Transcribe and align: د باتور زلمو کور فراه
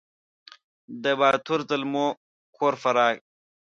د 1.03 1.05
باتور 1.19 1.59
زلمو 1.69 2.07
کور 2.57 2.73
فراه 2.81 3.15